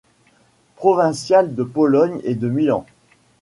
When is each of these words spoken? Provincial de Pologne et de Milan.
Provincial 0.77 1.53
de 1.53 1.61
Pologne 1.63 2.21
et 2.23 2.33
de 2.33 2.49
Milan. 2.49 2.87